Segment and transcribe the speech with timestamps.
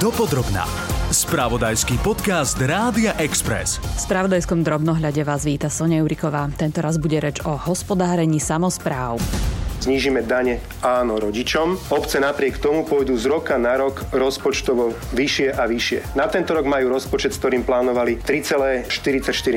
[0.00, 0.64] Dopodrobná.
[1.12, 3.76] Spravodajský podcast Rádia Express.
[3.76, 6.48] V spravodajskom drobnohľade vás víta Sonia Juriková.
[6.56, 9.20] Tento raz bude reč o hospodárení samozpráv.
[9.84, 11.92] Znížime dane áno rodičom.
[11.92, 16.16] Obce napriek tomu pôjdu z roka na rok rozpočtovo vyššie a vyššie.
[16.16, 18.88] Na tento rok majú rozpočet, s ktorým plánovali 3,44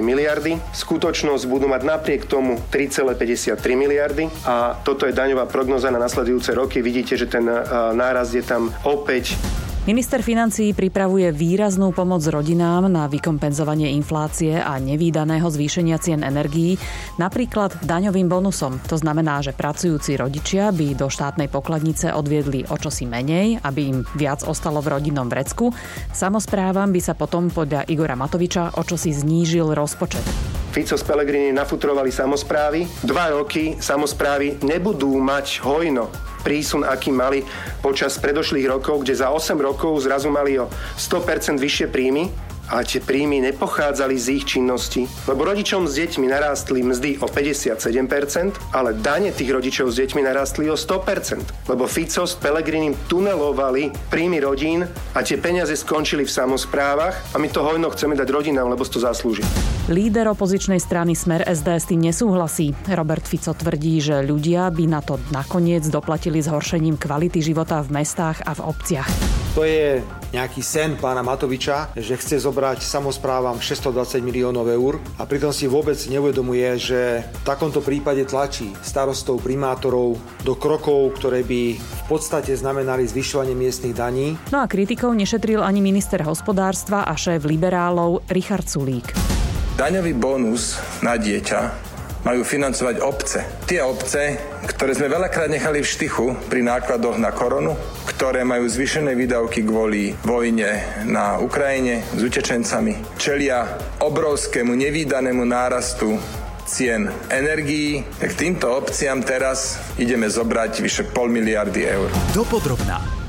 [0.04, 0.60] miliardy.
[0.76, 6.84] Skutočnosť budú mať napriek tomu 3,53 miliardy a toto je daňová prognoza na nasledujúce roky.
[6.84, 7.48] Vidíte, že ten
[7.96, 9.40] náraz je tam opäť
[9.84, 16.80] Minister financií pripravuje výraznú pomoc rodinám na vykompenzovanie inflácie a nevýdaného zvýšenia cien energií,
[17.20, 18.80] napríklad daňovým bonusom.
[18.88, 24.08] To znamená, že pracujúci rodičia by do štátnej pokladnice odviedli o čosi menej, aby im
[24.16, 25.76] viac ostalo v rodinnom vrecku.
[26.16, 30.63] Samozprávam by sa potom podľa Igora Matoviča o čosi znížil rozpočet.
[30.74, 32.90] Fico s Pelegrini nafutrovali samozprávy.
[33.06, 36.10] Dva roky samozprávy nebudú mať hojno
[36.42, 37.46] prísun, aký mali
[37.80, 40.66] počas predošlých rokov, kde za 8 rokov zrazu mali o
[40.98, 42.28] 100% vyššie príjmy
[42.72, 48.72] ale tie príjmy nepochádzali z ich činnosti, lebo rodičom s deťmi narástli mzdy o 57%,
[48.72, 54.40] ale dane tých rodičov s deťmi narástli o 100%, lebo Fico s Pelegrinim tunelovali príjmy
[54.40, 58.86] rodín a tie peniaze skončili v samozprávach a my to hojno chceme dať rodinám, lebo
[58.94, 59.42] to zaslúži.
[59.90, 62.78] Líder opozičnej strany Smer SD s tým nesúhlasí.
[62.94, 68.46] Robert Fico tvrdí, že ľudia by na to nakoniec doplatili zhoršením kvality života v mestách
[68.46, 69.43] a v obciach.
[69.54, 70.02] To je
[70.34, 75.94] nejaký sen pána Matoviča, že chce zobrať samozprávam 620 miliónov eur a pritom si vôbec
[76.10, 83.06] neuvedomuje, že v takomto prípade tlačí starostov, primátorov do krokov, ktoré by v podstate znamenali
[83.06, 84.34] zvyšovanie miestnych daní.
[84.50, 89.14] No a kritikov nešetril ani minister hospodárstva a šéf liberálov Richard Sulík.
[89.78, 91.94] Daňový bonus na dieťa
[92.26, 93.46] majú financovať obce.
[93.70, 97.78] Tie obce, ktoré sme veľakrát nechali v štychu pri nákladoch na koronu,
[98.24, 103.68] ktoré majú zvyšené výdavky kvôli vojne na Ukrajine s utečencami, čelia
[104.00, 106.16] obrovskému nevýdanému nárastu
[106.64, 112.08] cien energií, tak týmto obciam teraz ideme zobrať vyše pol miliardy eur.
[112.32, 113.23] Dopodrobná.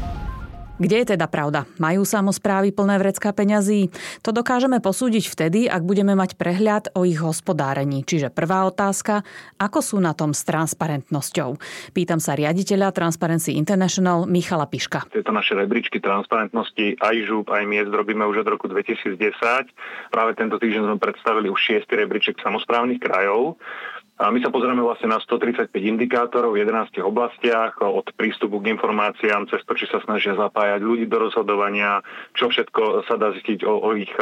[0.74, 1.70] Kde je teda pravda?
[1.78, 3.94] Majú samozprávy plné vrecká peňazí?
[4.26, 8.02] To dokážeme posúdiť vtedy, ak budeme mať prehľad o ich hospodárení.
[8.02, 9.22] Čiže prvá otázka,
[9.54, 11.62] ako sú na tom s transparentnosťou?
[11.94, 15.06] Pýtam sa riaditeľa Transparency International Michala Piška.
[15.14, 19.14] Tieto naše rebríčky transparentnosti aj žúb, aj miest robíme už od roku 2010.
[20.10, 23.62] Práve tento týždeň sme predstavili už šiestý rebríček samozprávnych krajov.
[24.14, 29.50] A my sa pozrieme vlastne na 135 indikátorov v 11 oblastiach, od prístupu k informáciám,
[29.50, 31.98] cez to, či sa snažia zapájať ľudí do rozhodovania,
[32.38, 34.14] čo všetko sa dá zistiť o, o ich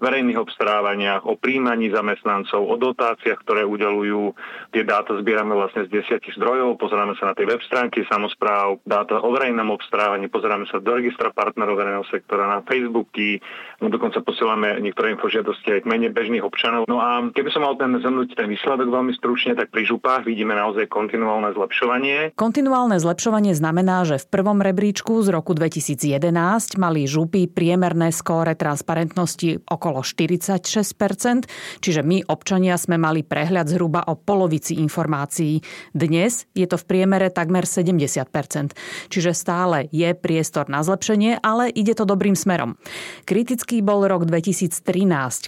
[0.00, 4.32] verejných obstarávaniach, o príjmaní zamestnancov, o dotáciách, ktoré udelujú.
[4.72, 9.20] Tie dáta zbierame vlastne z desiatich zdrojov, pozeráme sa na tie web stránky samozpráv, dáta
[9.20, 13.44] o verejnom obstarávaní, pozeráme sa do registra partnerov verejného sektora, na Facebooky,
[13.84, 16.88] no dokonca posielame niektoré infožiadosti aj k mene bežných občanov.
[16.88, 20.22] No a keby som mal ten zhrnúť ten výsledok veľmi stručne, stručne, tak pri župách
[20.30, 22.38] vidíme naozaj kontinuálne zlepšovanie.
[22.38, 26.30] Kontinuálne zlepšovanie znamená, že v prvom rebríčku z roku 2011
[26.78, 31.50] mali župy priemerné skóre transparentnosti okolo 46%,
[31.82, 35.58] čiže my občania sme mali prehľad zhruba o polovici informácií.
[35.90, 41.98] Dnes je to v priemere takmer 70%, čiže stále je priestor na zlepšenie, ale ide
[41.98, 42.78] to dobrým smerom.
[43.26, 44.78] Kritický bol rok 2013,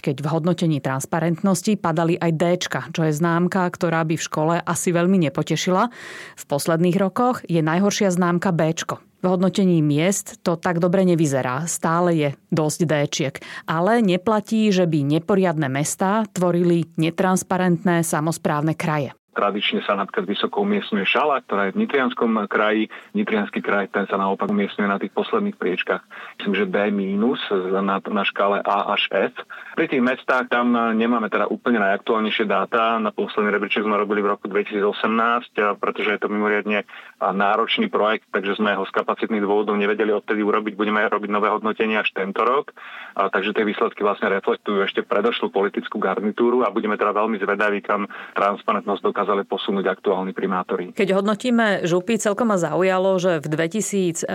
[0.03, 4.89] keď v hodnotení transparentnosti padali aj D, čo je známka, ktorá by v škole asi
[4.89, 5.93] veľmi nepotešila.
[6.33, 8.73] V posledných rokoch je najhoršia známka B.
[9.17, 11.65] V hodnotení miest to tak dobre nevyzerá.
[11.65, 13.35] Stále je dosť Dčiek.
[13.65, 19.13] Ale neplatí, že by neporiadne mestá tvorili netransparentné samozprávne kraje.
[19.37, 22.89] Tradične sa napríklad vysoko umiestňuje Šala, ktorá je v Nitrianskom kraji.
[23.13, 26.01] Nitrianský kraj ten sa naopak umiestňuje na tých posledných priečkach.
[26.41, 29.37] Myslím, že B minus na, na škále A až F.
[29.77, 32.97] Pri tých mestách tam nemáme teda úplne najaktuálnejšie dáta.
[32.97, 36.81] Na posledný rebríček sme robili v roku 2018, pretože je to mimoriadne
[37.21, 40.73] náročný projekt, takže sme ho z kapacitných dôvodov nevedeli odtedy urobiť.
[40.73, 42.73] Budeme robiť nové hodnotenie až tento rok.
[43.13, 47.85] A, takže tie výsledky vlastne reflektujú ešte predošlú politickú garnitúru a budeme teda veľmi zvedaví,
[47.85, 50.95] kam transparentnosť dokáže dokázali posunúť aktuálni primátori.
[50.95, 54.31] Keď hodnotíme župy, celkom ma zaujalo, že v 2015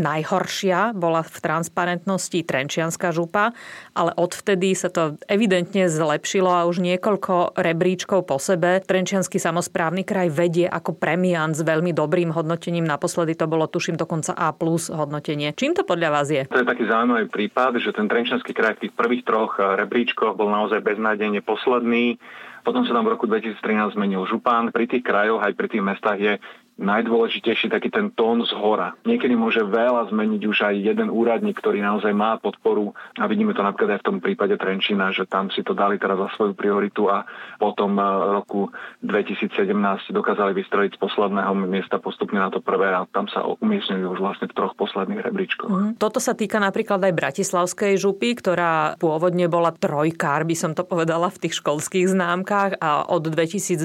[0.00, 3.52] najhoršia bola v transparentnosti Trenčianská župa,
[3.92, 8.80] ale odvtedy sa to evidentne zlepšilo a už niekoľko rebríčkov po sebe.
[8.80, 12.88] Trenčiansky samozprávny kraj vedie ako premiant s veľmi dobrým hodnotením.
[12.88, 15.52] Naposledy to bolo, tuším, dokonca A plus hodnotenie.
[15.52, 16.48] Čím to podľa vás je?
[16.48, 20.48] To je taký zaujímavý prípad, že ten Trenčiansky kraj v tých prvých troch rebríčkoch bol
[20.48, 22.16] naozaj beznádejne posledný.
[22.62, 24.70] Potom sa tam v roku 2013 zmenil župán.
[24.70, 26.32] Pri tých krajoch aj pri tých mestách je
[26.80, 28.96] najdôležitejší taký ten tón z hora.
[29.04, 33.60] Niekedy môže veľa zmeniť už aj jeden úradník, ktorý naozaj má podporu a vidíme to
[33.60, 37.12] napríklad aj v tom prípade Trenčína, že tam si to dali teraz za svoju prioritu
[37.12, 37.28] a
[37.60, 38.04] potom eh,
[38.40, 38.72] roku
[39.04, 39.52] 2017
[40.16, 44.48] dokázali vystrojiť z posledného miesta postupne na to prvé a tam sa umiestnili už vlastne
[44.48, 45.68] v troch posledných rebríčkoch.
[45.68, 45.90] Mm.
[46.00, 51.28] Toto sa týka napríklad aj Bratislavskej župy, ktorá pôvodne bola trojkár, by som to povedala,
[51.28, 53.84] v tých školských známkach a od 2020.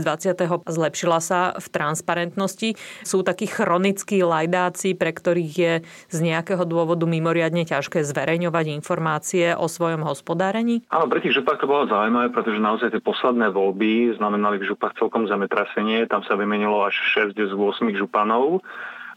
[0.65, 5.73] zlepšila sa v transparentnosti sú takí chronickí lajdáci, pre ktorých je
[6.09, 10.85] z nejakého dôvodu mimoriadne ťažké zverejňovať informácie o svojom hospodárení?
[10.93, 14.97] Áno, pre tých župách to bolo zaujímavé, pretože naozaj tie posledné voľby znamenali v župách
[14.97, 16.07] celkom zemetrasenie.
[16.07, 16.95] Tam sa vymenilo až
[17.33, 18.61] 6 z 8 županov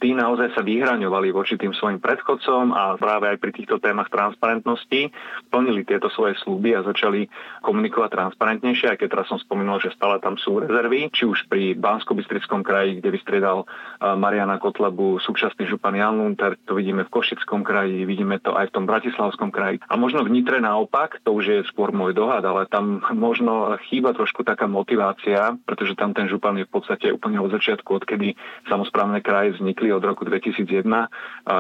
[0.01, 5.13] tí naozaj sa vyhraňovali voči tým svojim predchodcom a práve aj pri týchto témach transparentnosti
[5.53, 7.29] plnili tieto svoje sluby a začali
[7.61, 11.77] komunikovať transparentnejšie, aj keď teraz som spomínal, že stále tam sú rezervy, či už pri
[11.77, 12.17] bansko
[12.65, 13.69] kraji, kde vystriedal
[14.01, 18.75] Mariana Kotlebu súčasný župan Jan Lunter, to vidíme v Košickom kraji, vidíme to aj v
[18.81, 19.85] tom Bratislavskom kraji.
[19.91, 24.17] A možno v Nitre naopak, to už je skôr môj dohad, ale tam možno chýba
[24.17, 28.39] trošku taká motivácia, pretože tam ten župan je v podstate úplne od začiatku, odkedy
[28.71, 30.87] samozprávne kraje vznikli od roku 2001.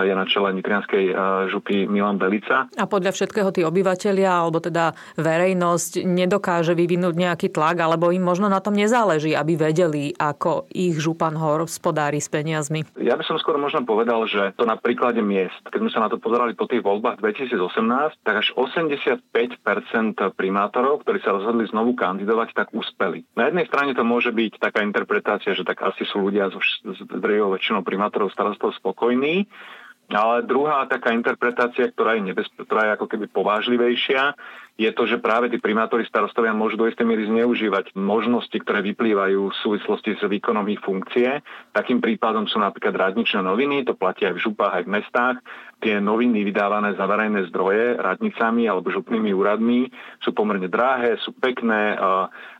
[0.06, 1.04] Je na čele Nitrianskej
[1.50, 2.66] župy Milan Belica.
[2.76, 8.50] A podľa všetkého tí obyvateľia, alebo teda verejnosť nedokáže vyvinúť nejaký tlak, alebo im možno
[8.50, 12.84] na tom nezáleží, aby vedeli, ako ich župan hospodári s peniazmi.
[13.00, 15.64] Ja by som skôr možno povedal, že to na príklade miest.
[15.64, 19.24] Keď sme sa na to pozerali po tých voľbách 2018, tak až 85%
[20.36, 23.24] primátorov, ktorí sa rozhodli znovu kandidovať, tak úspeli.
[23.32, 27.00] Na jednej strane to môže byť taká interpretácia, že tak asi sú ľudia so, s
[27.08, 29.48] drejou väčšinou primátorov primátorov starostov spokojní.
[30.10, 34.34] Ale druhá taká interpretácia, ktorá je, nebezpe- ktorá je ako keby povážlivejšia,
[34.78, 39.52] je to, že práve tí primátori starostovia môžu do istej miery zneužívať možnosti, ktoré vyplývajú
[39.52, 41.44] v súvislosti s výkonom ich funkcie.
[41.72, 45.36] Takým prípadom sú napríklad radničné noviny, to platí aj v župách, aj v mestách.
[45.80, 49.88] Tie noviny vydávané za verejné zdroje radnicami alebo župnými úradmi
[50.20, 51.96] sú pomerne drahé, sú pekné,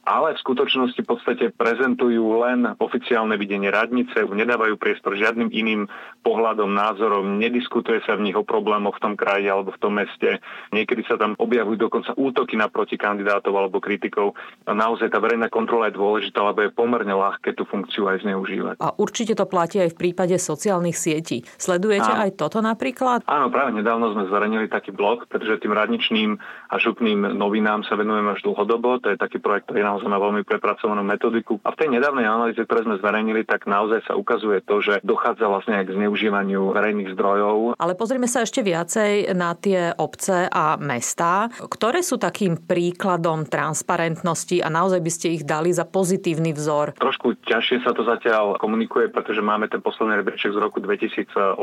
[0.00, 5.84] ale v skutočnosti v podstate prezentujú len oficiálne videnie radnice, nedávajú priestor žiadnym iným
[6.24, 10.40] pohľadom, názorom, nediskutuje sa v nich o problémoch v tom kraji alebo v tom meste.
[10.72, 14.38] Niekedy sa tam objavujú dokonca útoky na protikandidátov alebo kritikov.
[14.64, 18.74] A naozaj tá verejná kontrola je dôležitá, lebo je pomerne ľahké tú funkciu aj zneužívať.
[18.80, 21.42] A určite to platí aj v prípade sociálnych sietí.
[21.58, 22.22] Sledujete Áno.
[22.28, 23.24] aj toto napríklad?
[23.26, 26.36] Áno, práve nedávno sme zverejnili taký blog, pretože tým radničným
[26.70, 29.02] a župným novinám sa venujeme až dlhodobo.
[29.02, 31.58] To je taký projekt, ktorý naozaj má veľmi prepracovanú metodiku.
[31.66, 35.46] A v tej nedávnej analýze, ktoré sme zverejnili, tak naozaj sa ukazuje to, že dochádza
[35.50, 37.74] vlastne aj k zneužívaniu verejných zdrojov.
[37.76, 41.50] Ale pozrime sa ešte viacej na tie obce a mestá,
[41.90, 46.94] ktoré sú takým príkladom transparentnosti a naozaj by ste ich dali za pozitívny vzor.
[46.94, 51.58] Trošku ťažšie sa to zatiaľ komunikuje, pretože máme ten posledný rebríček z roku 2018,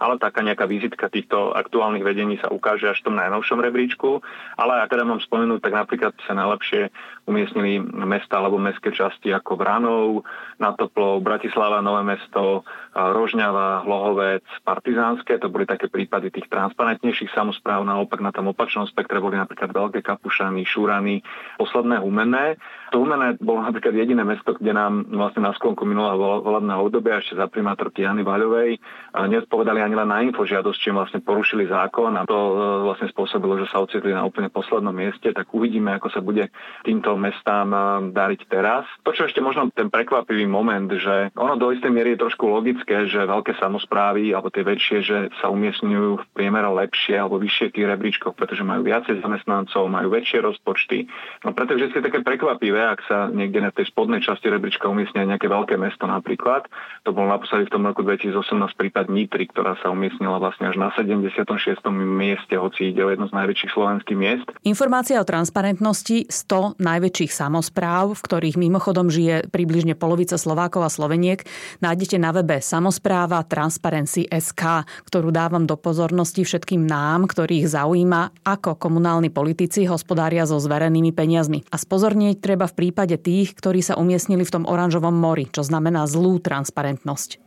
[0.00, 4.24] ale taká nejaká vizitka týchto aktuálnych vedení sa ukáže až v tom najnovšom rebríčku.
[4.56, 6.88] Ale ak teda mám spomenúť, tak napríklad sa najlepšie
[7.28, 10.24] umiestnili mesta alebo mestské časti ako Vranov,
[10.56, 12.64] Natoplov, Bratislava, Nové mesto,
[12.96, 15.36] Rožňava, Hlohovec, Partizánske.
[15.36, 17.84] To boli také prípady tých transparentnejších samozpráv.
[17.84, 21.26] Naopak na tom opačnom spektre boli napríklad Veľké Kapušany, Šúrany,
[21.58, 22.54] posledné Humenné.
[22.94, 27.34] To Humenné bolo napríklad jediné mesto, kde nám vlastne na sklonku minulého volebného obdobia ešte
[27.34, 28.78] za primátorky Jany Vaľovej
[29.18, 32.52] neodpovedali ani len na infožiadosť, čím vlastne porušili zákon a to e,
[32.86, 35.34] vlastne spôsobilo, že sa ocitli na úplne poslednom mieste.
[35.34, 36.52] Tak uvidíme, ako sa bude
[36.84, 38.84] týmto mestám eh, dariť teraz.
[39.02, 43.08] To, čo ešte možno ten prekvapivý moment, že ono do istej miery je trošku logické,
[43.08, 47.74] že veľké samozprávy alebo tie väčšie, že sa umiestňujú v priemere lepšie alebo vyššie v
[47.74, 51.08] tých rebríčkoch, pretože majú viacej zamestnancov, majú väčšie rozpočty.
[51.48, 55.48] No pretože je také prekvapivé, ak sa niekde na tej spodnej časti rebríčka umiestnia nejaké
[55.48, 56.68] veľké mesto napríklad.
[57.08, 58.36] To bol naposledy v tom roku 2018
[58.76, 61.48] prípad Nitry, ktorá sa umiestnila vlastne až na 76.
[61.96, 64.46] mieste, hoci ide o jedno z najväčších slovenských miest.
[64.68, 71.48] Informácia o transparentnosti 100 najväčších samozpráv, v ktorých mimochodom žije približne polovica Slovákov a Sloveniek,
[71.80, 78.76] nájdete na webe Samozpráva Transparency SK, ktorú dávam do pozornosti všetkým nám, ktorých zaujíma, ako
[78.76, 81.62] komunálni politici hospodária so zverenými peniazmi.
[81.70, 86.10] A spozornieť treba v prípade tých, ktorí sa umiestnili v tom oranžovom mori, čo znamená
[86.10, 87.38] zlú transparentnosť.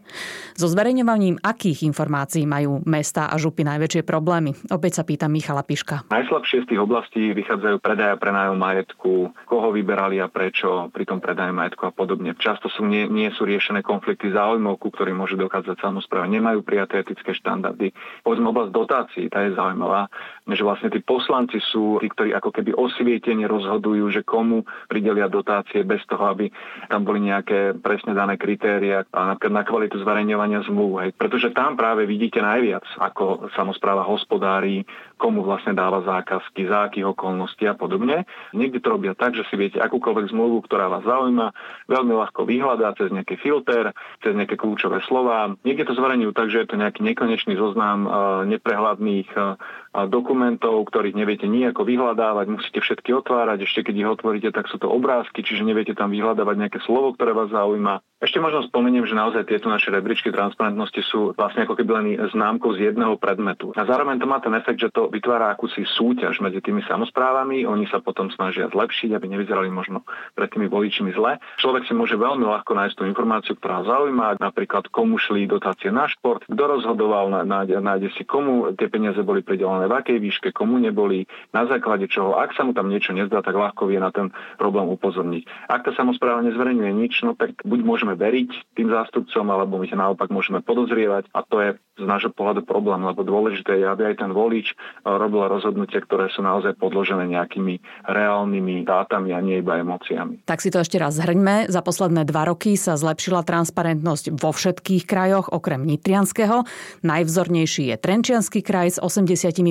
[0.57, 4.51] So zverejňovaním akých informácií majú mesta a župy najväčšie problémy?
[4.69, 6.11] Opäť sa pýta Michala Piška.
[6.11, 11.55] Najslabšie z tých oblastí vychádzajú predaja prenájom majetku, koho vyberali a prečo pri tom predaje
[11.55, 12.35] majetku a podobne.
[12.35, 16.27] Často sú, nie, nie sú riešené konflikty záujmov, ku ktorým môže dokázať samozpráva.
[16.27, 17.95] Nemajú prijaté etické štandardy.
[18.25, 20.11] Povedzme oblasť dotácií, tá je zaujímavá,
[20.49, 25.85] že vlastne tí poslanci sú tí, ktorí ako keby osvietene rozhodujú, že komu pridelia dotácie
[25.85, 26.51] bez toho, aby
[26.89, 30.91] tam boli nejaké presne dané kritéria a napríklad na kvalitu zverejňovania zmluv.
[31.05, 31.11] Hej.
[31.15, 34.83] Pretože tam práve vidíte najviac, ako samozpráva hospodári,
[35.21, 38.25] komu vlastne dáva zákazky, za akých okolností a podobne.
[38.57, 41.53] Niekde to robia tak, že si viete akúkoľvek zmluvu, ktorá vás zaujíma,
[41.85, 43.93] veľmi ľahko vyhľadá cez nejaký filter,
[44.25, 45.53] cez nejaké kľúčové slova.
[45.61, 48.11] Niekde to zverejňujú tak, že je to nejaký nekonečný zoznam uh,
[48.49, 49.61] neprehľadných uh,
[50.09, 54.87] dokumentov, ktorých neviete nejako vyhľadávať, musíte všetky otvárať, ešte keď ich otvoríte, tak sú to
[54.87, 57.99] obrázky, čiže neviete tam vyhľadávať nejaké slovo, ktoré vás zaujíma.
[58.23, 62.71] Ešte možno spomeniem, že naozaj tieto naše rebríčky transparentnosti sú vlastne ako keby len známkou
[62.77, 63.75] z jedného predmetu.
[63.75, 67.85] A zároveň to má ten efekt, že to vytvára akúsi súťaž medzi tými samozprávami, oni
[67.91, 71.37] sa potom snažia zlepšiť, aby nevyzerali možno pred tými voličmi zle.
[71.59, 76.07] Človek si môže veľmi ľahko nájsť tú informáciu, ktorá zaujíma, napríklad komu šli dotácie na
[76.07, 80.79] šport, kto rozhodoval, nájde, nájde si komu tie peniaze boli pridelené, v akej výške, komu
[80.79, 82.39] neboli, na základe čoho.
[82.39, 85.67] Ak sa mu tam niečo nezdá, tak ľahko vie na ten problém upozorniť.
[85.67, 89.99] Ak tá samozpráva nezverejňuje nič, no tak buď môžeme veriť tým zástupcom, alebo my sa
[89.99, 91.69] naopak môžeme podozrievať a to je
[92.01, 96.33] z nášho pohľadu problém, lebo dôležité je, aby aj ten volič eh, robil rozhodnutia, ktoré
[96.33, 97.77] sú naozaj podložené nejakými
[98.09, 100.43] reálnymi dátami a nie iba emóciami.
[100.49, 101.69] Tak si to ešte raz zhrňme.
[101.69, 106.65] Za posledné dva roky sa zlepšila transparentnosť vo všetkých krajoch, okrem Nitrianského.
[107.05, 109.61] Najvzornejší je Trenčianský kraj s 80%,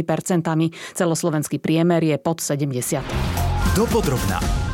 [0.94, 3.02] celoslovenský priemer je pod 70.
[3.74, 4.69] Dopodrobná.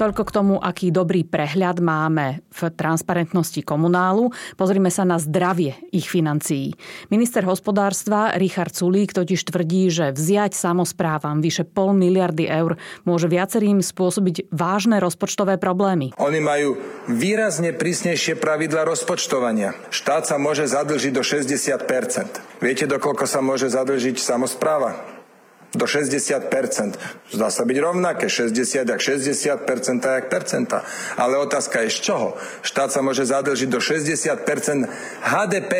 [0.00, 4.32] Toľko k tomu, aký dobrý prehľad máme v transparentnosti komunálu.
[4.56, 6.72] Pozrime sa na zdravie ich financií.
[7.12, 13.84] Minister hospodárstva Richard Sulík totiž tvrdí, že vziať samozprávam vyše pol miliardy eur môže viacerým
[13.84, 16.16] spôsobiť vážne rozpočtové problémy.
[16.16, 19.76] Oni majú výrazne prísnejšie pravidla rozpočtovania.
[19.92, 25.19] Štát sa môže zadlžiť do 60% Viete, dokoľko sa môže zadlžiť samozpráva?
[25.74, 26.50] Do 60%.
[27.30, 30.82] Zdá sa byť rovnaké, 60 jak 60%, jak percenta.
[31.14, 32.28] Ale otázka je z čoho?
[32.66, 34.90] Štát sa môže zadlžiť do 60%
[35.22, 35.72] HDP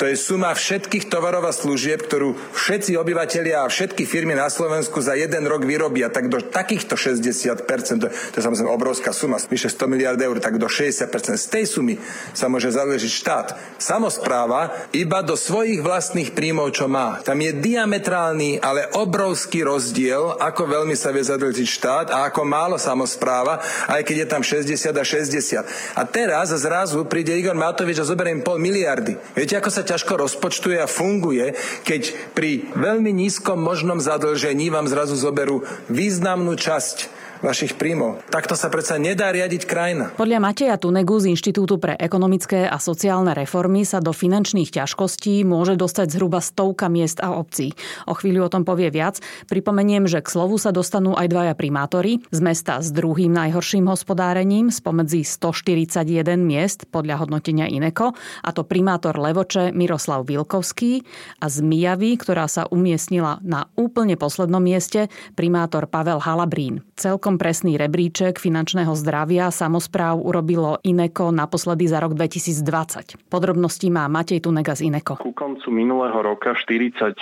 [0.00, 4.96] to je suma všetkých tovarov a služieb, ktorú všetci obyvateľia a všetky firmy na Slovensku
[5.04, 6.08] za jeden rok vyrobia.
[6.08, 7.68] Tak do takýchto 60%,
[8.00, 11.04] to, to je samozrejme obrovská suma, vyše 100 miliard eur, tak do 60%
[11.36, 12.00] z tej sumy
[12.32, 13.48] sa môže zadlžiť štát.
[13.76, 17.20] Samozpráva iba do svojich vlastných príjmov, čo má.
[17.20, 22.80] Tam je diametrálny, ale obrovský rozdiel, ako veľmi sa vie zadlžiť štát a ako málo
[22.80, 23.60] samozpráva,
[23.92, 26.00] aj keď je tam 60 a 60.
[26.00, 29.20] A teraz zrazu príde Igor Matovič a zoberie pol miliardy.
[29.36, 35.18] Viete, ako sa ťažko rozpočtuje a funguje, keď pri veľmi nízkom možnom zadlžení vám zrazu
[35.18, 38.24] zoberú významnú časť vašich príjmov.
[38.32, 40.04] Takto sa predsa nedá riadiť krajina.
[40.16, 45.76] Podľa Mateja Tunegu z Inštitútu pre ekonomické a sociálne reformy sa do finančných ťažkostí môže
[45.76, 47.76] dostať zhruba stovka miest a obcí.
[48.08, 49.20] O chvíľu o tom povie viac.
[49.48, 54.72] Pripomeniem, že k slovu sa dostanú aj dvaja primátori z mesta s druhým najhorším hospodárením
[54.72, 61.02] spomedzi 141 miest podľa hodnotenia Ineko, a to primátor Levoče Miroslav Vilkovský
[61.42, 66.82] a z Mijavy, ktorá sa umiestnila na úplne poslednom mieste, primátor Pavel Halabrín.
[66.96, 73.30] Celkom celkom presný rebríček finančného zdravia samozpráv urobilo Ineko naposledy za rok 2020.
[73.30, 75.14] Podrobnosti má Matej Tunega z Ineko.
[75.14, 77.14] Ku koncu minulého roka 46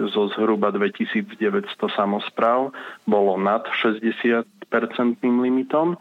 [0.00, 2.72] zo zhruba 2900 samozpráv
[3.04, 6.00] bolo nad 60 percentným limitom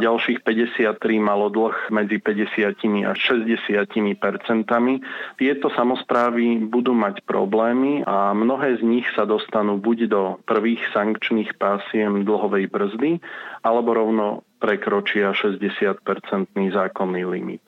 [0.00, 5.04] ďalších 53 malo dlh medzi 50 a 60 percentami.
[5.36, 11.60] Tieto samozprávy budú mať problémy a mnohé z nich sa dostanú buď do prvých sankčných
[11.60, 13.20] pásiem dlhovej brzdy,
[13.60, 17.60] alebo rovno prekročia 60-percentný zákonný limit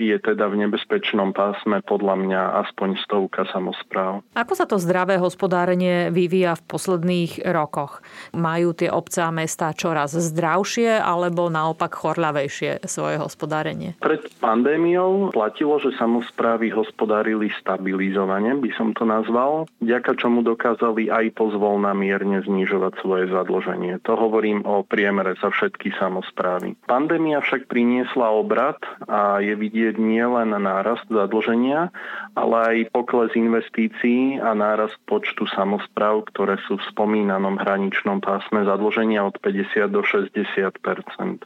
[0.00, 4.24] je teda v nebezpečnom pásme podľa mňa aspoň stovka samozpráv.
[4.32, 8.00] Ako sa to zdravé hospodárenie vyvíja v posledných rokoch?
[8.32, 14.00] Majú tie obce a mesta čoraz zdravšie alebo naopak chorľavejšie svoje hospodárenie?
[14.00, 21.36] Pred pandémiou platilo, že samozprávy hospodárili stabilizovane, by som to nazval, vďaka čomu dokázali aj
[21.36, 24.00] pozvolna mierne znižovať svoje zadlženie.
[24.08, 26.78] To hovorím o priemere za všetky samozprávy.
[26.86, 31.90] Pandémia však priniesla obrad a je vidieť, vidieť nielen nárast zadlženia,
[32.38, 39.26] ale aj pokles investícií a nárast počtu samozpráv, ktoré sú v spomínanom hraničnom pásme zadlženia
[39.26, 41.42] od 50 do 60%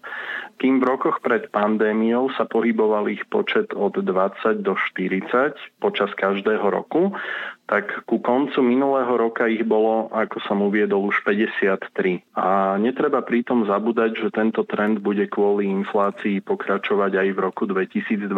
[0.60, 6.68] Kým v rokoch pred pandémiou sa pohyboval ich počet od 20 do 40 počas každého
[6.68, 7.16] roku,
[7.64, 12.20] tak ku koncu minulého roka ich bolo, ako som uviedol, už 53.
[12.36, 18.28] A netreba pritom zabúdať, že tento trend bude kvôli inflácii pokračovať aj v roku 2022.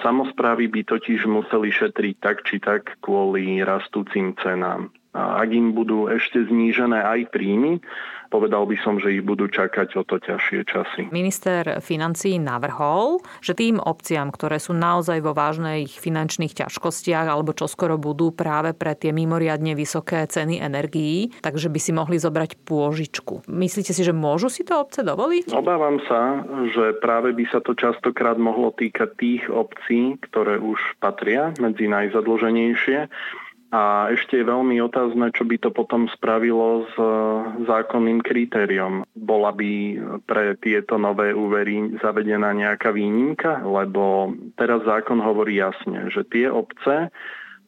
[0.00, 4.90] Samozprávy by totiž museli šetriť tak či tak kvôli rastúcim cenám.
[5.12, 7.84] A ak im budú ešte znížené aj príjmy,
[8.32, 11.02] povedal by som, že ich budú čakať o to ťažšie časy.
[11.12, 18.00] Minister financí navrhol, že tým obciam, ktoré sú naozaj vo vážnych finančných ťažkostiach alebo čoskoro
[18.00, 23.44] budú práve pre tie mimoriadne vysoké ceny energií, takže by si mohli zobrať pôžičku.
[23.52, 25.52] Myslíte si, že môžu si to obce dovoliť?
[25.52, 26.40] Obávam sa,
[26.72, 33.12] že práve by sa to častokrát mohlo týkať tých obcí, ktoré už patria medzi najzadloženejšie
[33.72, 37.08] a ešte je veľmi otázne, čo by to potom spravilo s e,
[37.64, 39.08] zákonným kritériom.
[39.16, 39.72] Bola by
[40.28, 47.08] pre tieto nové úvery zavedená nejaká výnimka, lebo teraz zákon hovorí jasne, že tie obce,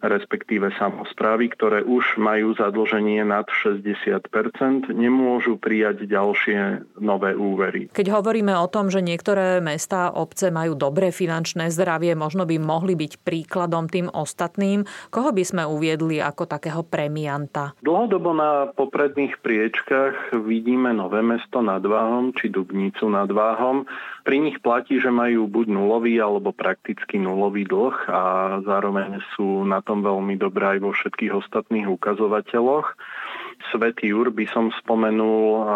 [0.04, 7.88] respektíve samozprávy, ktoré už majú zadlženie nad 60% nemôžu prijať ďalšie nové úvery.
[7.90, 12.94] Keď hovoríme o tom, že niektoré mesta, obce majú dobré finančné zdravie, možno by mohli
[12.94, 17.72] byť príkladom tým ostatným, koho by sme uviedli ako takého premianta?
[17.80, 23.88] Dlhodobo na popredných priečkách vidíme Nové mesto nad Váhom či Dubnicu nad Váhom.
[24.24, 28.22] Pri nich platí, že majú buď nulový alebo prakticky nulový dlh a
[28.64, 32.96] zároveň sú na tom veľmi dobré aj vo všetkých ostatných ukazovateľoch.
[33.68, 35.68] Svetý Jur by som spomenul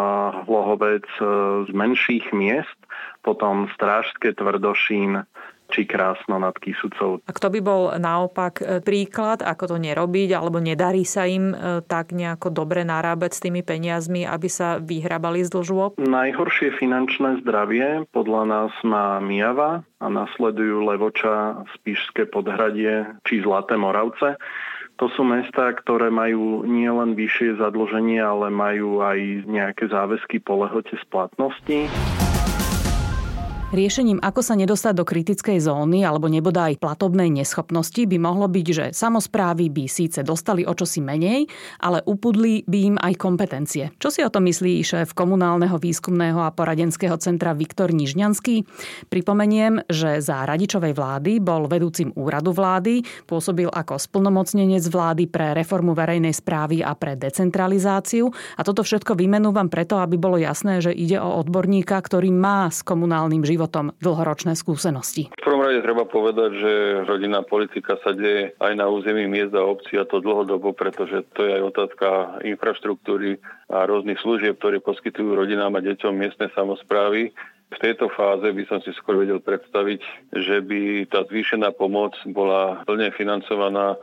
[0.48, 1.24] Hlohovec e,
[1.68, 2.80] z menších miest,
[3.20, 5.28] potom Strážské Tvrdošín,
[5.68, 7.20] či krásno nad Kisucou.
[7.28, 11.84] A kto by bol naopak e, príklad, ako to nerobiť, alebo nedarí sa im e,
[11.84, 16.00] tak nejako dobre narábať s tými peniazmi, aby sa vyhrabali z dlžôb?
[16.00, 24.40] Najhoršie finančné zdravie podľa nás má Mijava a nasledujú Levoča, Spišské podhradie či Zlaté Moravce.
[24.98, 30.98] To sú mesta, ktoré majú nielen vyššie zadlženie, ale majú aj nejaké záväzky po lehote
[30.98, 31.86] splatnosti.
[33.68, 38.86] Riešením, ako sa nedostať do kritickej zóny alebo nebodaj platobnej neschopnosti by mohlo byť, že
[38.96, 41.44] samozprávy by síce dostali o čosi menej,
[41.76, 43.92] ale upudli by im aj kompetencie.
[44.00, 48.64] Čo si o tom myslí šéf komunálneho výskumného a poradenského centra Viktor Nižňanský?
[49.12, 55.92] Pripomeniem, že za radičovej vlády bol vedúcim úradu vlády, pôsobil ako splnomocnenec vlády pre reformu
[55.92, 61.20] verejnej správy a pre decentralizáciu a toto všetko vymenúvam preto, aby bolo jasné, že ide
[61.20, 65.34] o odborníka, ktorý má s komunálnym životom životom dlhoročné skúsenosti?
[65.34, 69.66] V prvom rade treba povedať, že rodinná politika sa deje aj na území miest a
[69.66, 72.08] obcí a to dlhodobo, pretože to je aj otázka
[72.46, 77.34] infraštruktúry a rôznych služieb, ktoré poskytujú rodinám a deťom miestne samozprávy.
[77.68, 80.00] V tejto fáze by som si skôr vedel predstaviť,
[80.32, 83.98] že by tá zvýšená pomoc bola plne financovaná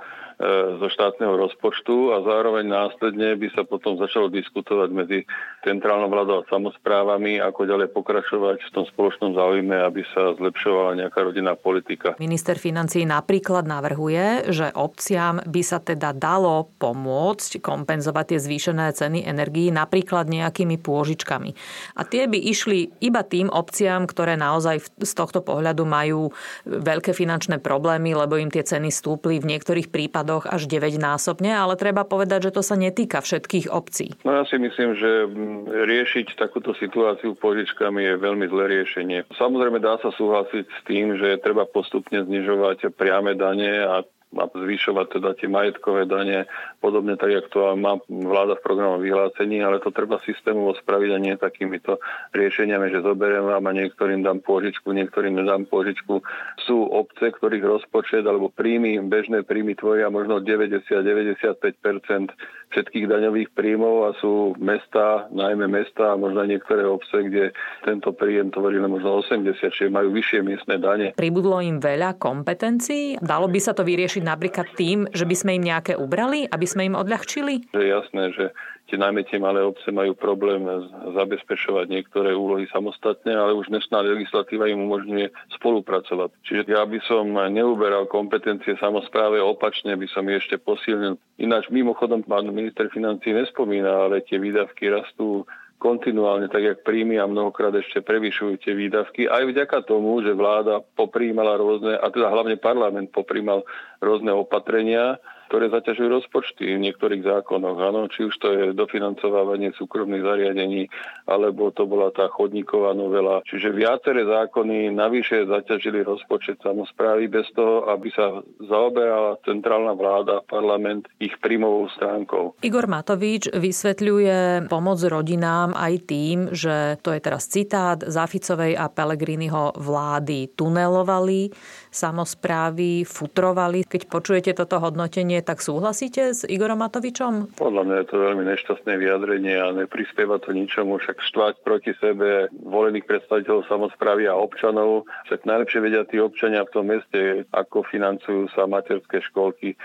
[0.80, 5.20] zo štátneho rozpočtu a zároveň následne by sa potom začalo diskutovať medzi
[5.64, 11.24] centrálnou vládou a samozprávami, ako ďalej pokračovať v tom spoločnom záujme, aby sa zlepšovala nejaká
[11.24, 12.20] rodinná politika.
[12.20, 19.24] Minister financí napríklad navrhuje, že obciam by sa teda dalo pomôcť kompenzovať tie zvýšené ceny
[19.24, 21.56] energií napríklad nejakými pôžičkami.
[21.96, 26.36] A tie by išli iba tým obciam, ktoré naozaj z tohto pohľadu majú
[26.68, 31.54] veľké finančné problémy, lebo im tie ceny stúpli v niektorých prípadoch prípadoch až 9 násobne,
[31.54, 34.18] ale treba povedať, že to sa netýka všetkých obcí.
[34.26, 39.30] No ja si myslím, že mm, riešiť takúto situáciu požičkami je veľmi zlé riešenie.
[39.38, 44.02] Samozrejme dá sa súhlasiť s tým, že treba postupne znižovať priame dane a
[44.36, 46.46] a zvyšovať teda tie majetkové dane,
[46.84, 51.20] podobne tak, jak to má vláda v programovom vyhlásení, ale to treba systémovo spraviť a
[51.20, 52.00] nie takýmito
[52.36, 56.20] riešeniami, že zoberiem vám a niektorým dám pôžičku, niektorým nedám pôžičku.
[56.68, 62.36] Sú obce, ktorých rozpočet alebo príjmy, bežné príjmy tvoria možno 90-95%
[62.76, 67.56] všetkých daňových príjmov a sú mesta, najmä mesta a možno niektoré obce, kde
[67.88, 71.16] tento príjem tvorí možno 80, čiže majú vyššie miestne dane.
[71.16, 73.22] Pribudlo im veľa kompetencií?
[73.24, 76.90] Dalo by sa to vyriešiť napríklad tým, že by sme im nejaké ubrali, aby sme
[76.90, 77.70] im odľahčili?
[77.70, 78.50] Je jasné, že
[78.90, 80.66] tie najmä tie malé obce majú problém
[81.14, 86.30] zabezpečovať niektoré úlohy samostatne, ale už dnešná legislatíva im umožňuje spolupracovať.
[86.46, 91.18] Čiže ja by som neuberal kompetencie samozpráve, opačne by som ešte posilnil.
[91.42, 97.28] Ináč mimochodom pán minister financí nespomína, ale tie výdavky rastú kontinuálne, tak jak príjmy a
[97.28, 99.28] mnohokrát ešte prevyšujú tie výdavky.
[99.28, 103.68] Aj vďaka tomu, že vláda popríjmala rôzne, a teda hlavne parlament popríjmal
[104.00, 107.78] rôzne opatrenia, ktoré zaťažujú rozpočty v niektorých zákonoch.
[107.78, 110.90] Áno, či už to je dofinancovávanie súkromných zariadení,
[111.30, 113.42] alebo to bola tá chodníková novela.
[113.46, 121.08] Čiže viaceré zákony navyše zaťažili rozpočet samozprávy bez toho, aby sa zaoberala centrálna vláda, parlament
[121.22, 122.60] ich príjmovou stránkou.
[122.62, 129.76] Igor Matovič vysvetľuje pomoc rodinám aj tým, že to je teraz citát Zaficovej a Pelegriniho
[129.78, 131.52] vlády tunelovali,
[131.92, 133.84] samozprávy futrovali.
[133.86, 137.60] Keď počujete toto hodnotenie, vyjadrenie, tak súhlasíte s Igorom Matovičom?
[137.60, 142.48] Podľa mňa je to veľmi nešťastné vyjadrenie a neprispieva to ničomu, však štvať proti sebe
[142.64, 145.04] volených predstaviteľov samozprávy a občanov.
[145.28, 149.76] Však najlepšie vedia tí občania v tom meste, ako financujú sa materské školky,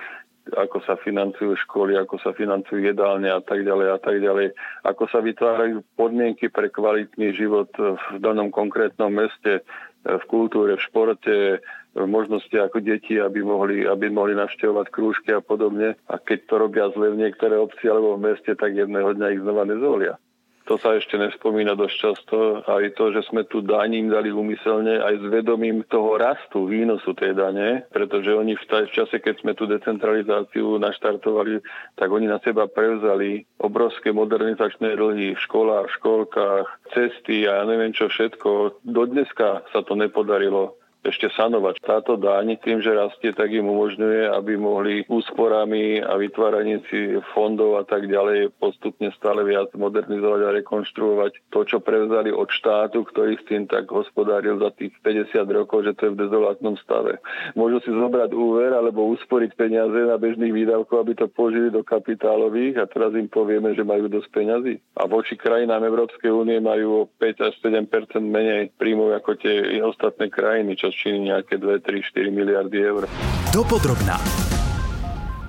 [0.50, 5.04] ako sa financujú školy, ako sa financujú jedálne a tak ďalej a tak ďalej, ako
[5.10, 9.62] sa vytvárajú podmienky pre kvalitný život v danom konkrétnom meste,
[10.00, 11.60] v kultúre, v športe,
[11.94, 15.98] možnosti ako deti, aby mohli, aby mohli navštevovať krúžky a podobne.
[16.06, 19.42] A keď to robia zle v niektoré obci alebo v meste, tak jedného dňa ich
[19.42, 20.14] znova nezvolia.
[20.70, 22.62] To sa ešte nespomína dosť často.
[22.62, 27.34] Aj to, že sme tu daním dali umyselne aj s vedomím toho rastu výnosu tej
[27.34, 31.58] dane, pretože oni v, taj, v čase, keď sme tú decentralizáciu naštartovali,
[31.98, 37.64] tak oni na seba prevzali obrovské modernizačné dlhy v školách, v školkách, cesty a ja
[37.66, 38.78] neviem čo všetko.
[38.86, 41.80] Do dneska sa to nepodarilo ešte sanovať.
[41.80, 47.80] Táto daň tým, že rastie, tak im umožňuje, aby mohli úsporami a vytváraním si fondov
[47.80, 53.40] a tak ďalej postupne stále viac modernizovať a rekonštruovať to, čo prevzali od štátu, ktorý
[53.40, 57.16] s tým tak hospodáril za tých 50 rokov, že to je v dezolátnom stave.
[57.56, 62.76] Môžu si zobrať úver alebo usporiť peniaze na bežných výdavkov, aby to použili do kapitálových
[62.76, 64.74] a teraz im povieme, že majú dosť peňazí.
[65.00, 67.88] A voči krajinám Európskej únie majú o 5 až 7%
[68.20, 73.08] menej príjmov ako tie ostatné krajiny, čo činí nejaké 2, 3, 4 miliardy eur.
[73.54, 74.20] Dopodrobná.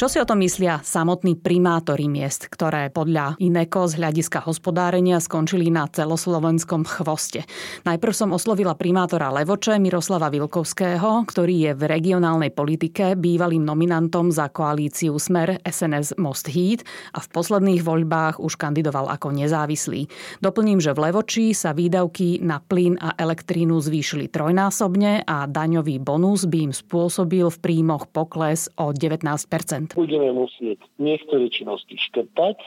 [0.02, 5.70] Čo si o tom myslia samotní primátori miest, ktoré podľa Ineko z hľadiska hospodárenia skončili
[5.70, 7.46] na celoslovenskom chvoste?
[7.86, 14.50] Najprv som oslovila primátora Levoče Miroslava Vilkovského, ktorý je v regionálnej politike bývalým nominantom za
[14.50, 16.82] koalíciu Smer SNS Most Heat
[17.14, 20.10] a v posledných voľbách už kandidoval ako nezávislý.
[20.42, 26.50] Doplním, že v Levoči sa výdavky na plyn a elektrínu zvýšili trojnásobne a daňový bonus
[26.50, 29.46] by im spôsobil v príjmoch pokles o 19
[29.93, 32.58] budeme musieť niektoré činnosti škrtať,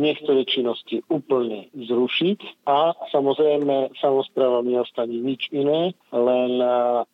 [0.00, 6.52] niektoré činnosti úplne zrušiť a samozrejme samozpráva neostane nič iné, len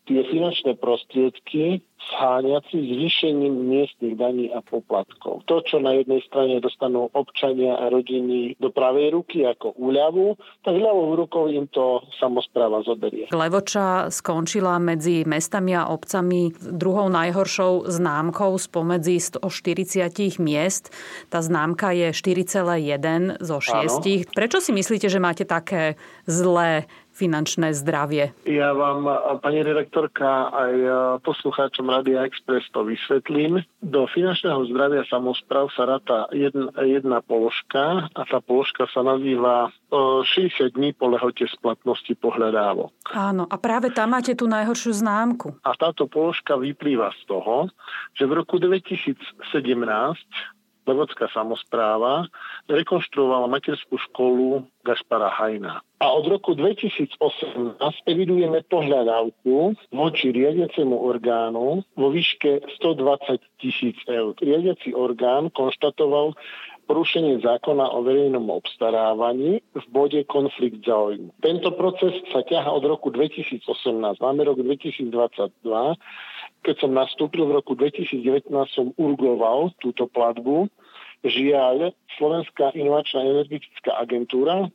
[0.06, 5.42] tie finančné prostriedky zháňaci zvýšením miestnych daní a poplatkov.
[5.50, 10.76] To, čo na jednej strane dostanú občania a rodiny do pravej ruky ako úľavu, tak
[10.76, 13.26] ľavou rukou im to samozpráva zoberie.
[13.32, 20.94] Levoča skončila medzi mestami a obcami druhou najhoršou známkou spomedzi 140 miest.
[21.32, 23.72] Tá známka je 4,1 zo 6.
[23.72, 24.24] Áno.
[24.30, 28.36] Prečo si myslíte, že máte také zlé finančné zdravie?
[28.44, 29.08] Ja vám,
[29.40, 30.74] pani redaktorka, aj
[31.24, 33.64] poslucháčom Radia Express to vysvetlím.
[33.80, 40.76] Do finančného zdravia samozpráv sa ráta jedna, jedna položka a tá položka sa nazýva 60
[40.76, 42.92] dní po lehote splatnosti pohľadávok.
[43.16, 45.56] Áno, a práve tam máte tú najhoršiu známku.
[45.64, 47.72] A táto položka vyplýva z toho,
[48.12, 49.16] že v roku 2017
[50.86, 52.30] Levocká samozpráva
[52.70, 55.82] rekonštruovala materskú školu Gaspara Hajna.
[55.98, 57.18] A od roku 2018
[58.06, 64.38] evidujeme pohľadávku voči riadiacemu orgánu vo výške 120 tisíc eur.
[64.38, 66.38] Riadiaci orgán konštatoval
[66.86, 71.34] porušenie zákona o verejnom obstarávaní v bode konflikt záujmu.
[71.42, 73.66] Tento proces sa ťaha od roku 2018.
[74.22, 75.10] Máme rok 2022
[76.66, 80.66] keď som nastúpil v roku 2019, som urgoval túto platbu.
[81.22, 84.66] Žiaľ, Slovenská inovačná energetická agentúra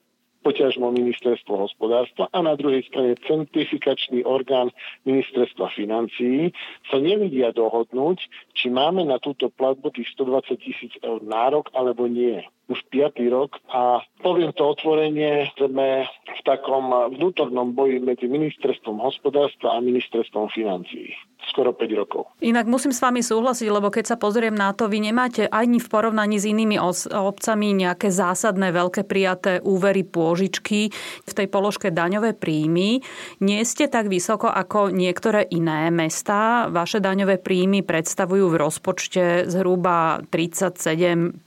[0.41, 4.73] poťažmo ministerstvo hospodárstva a na druhej strane centrifikačný orgán
[5.05, 6.49] ministerstva financií
[6.89, 8.25] sa nevidia dohodnúť,
[8.57, 12.41] či máme na túto platbu tých 120 tisíc eur nárok alebo nie.
[12.73, 19.77] Už piatý rok a poviem to otvorenie, sme v takom vnútornom boji medzi ministerstvom hospodárstva
[19.77, 21.13] a ministerstvom financií
[21.51, 22.31] skoro 5 rokov.
[22.39, 25.91] Inak musím s vami súhlasiť, lebo keď sa pozriem na to, vy nemáte ani v
[25.91, 26.79] porovnaní s inými
[27.11, 30.95] obcami nejaké zásadné veľké prijaté úvery pôžičky
[31.27, 33.03] v tej položke daňové príjmy.
[33.43, 36.71] Nie ste tak vysoko ako niektoré iné mestá.
[36.71, 41.43] Vaše daňové príjmy predstavujú v rozpočte zhruba 37%,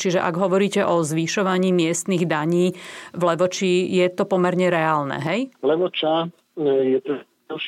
[0.00, 2.72] čiže ak hovoríte o zvyšovaní miestnych daní
[3.12, 5.52] v Levoči, je to pomerne reálne, hej?
[5.60, 7.02] Levoča je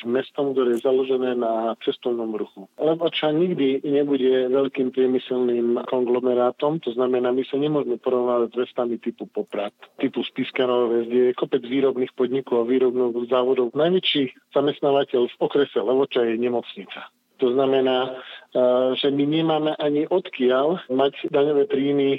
[0.06, 2.66] mestom, ktoré je založené na cestovnom ruchu.
[2.78, 9.30] Levoča nikdy nebude veľkým priemyselným konglomerátom, to znamená, my sa nemôžeme porovnávať s mestami typu
[9.30, 13.70] Poprad, typu Spiskanové, kde je kopec výrobných podnikov a výrobných závodov.
[13.74, 17.10] Najväčší zamestnávateľ v okrese Levoča je nemocnica.
[17.38, 22.18] To znamená, eh, že my nemáme ani odkiaľ mať daňové príjmy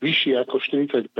[0.00, 1.12] vyššie ako 40%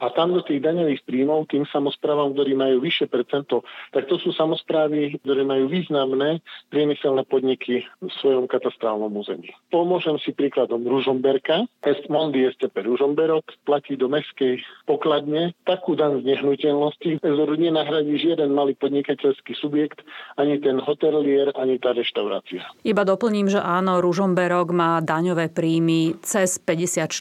[0.00, 4.32] a tam do tých daňových príjmov tým samozprávam, ktorí majú vyššie percento, tak to sú
[4.36, 9.50] samozprávy, ktoré majú významné priemyselné podniky v svojom katastrálnom území.
[9.72, 11.66] Pomôžem si príkladom Ružomberka.
[12.04, 18.76] Mondi STP Ružomberok platí do mestskej pokladne takú dan z nehnuteľnosti, ktorú nenahradí žiaden malý
[18.76, 20.04] podnikateľský subjekt,
[20.36, 22.62] ani ten hotelier, ani tá reštaurácia.
[22.84, 27.16] Iba doplním, že áno, Ružomberok má daňové príjmy cez 54